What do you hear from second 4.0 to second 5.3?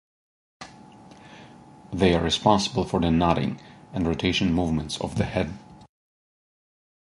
rotation movements of the